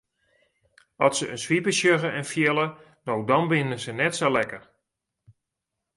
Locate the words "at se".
1.05-1.25